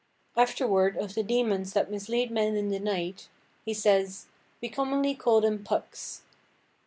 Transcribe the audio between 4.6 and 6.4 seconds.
commonly call them Pucks."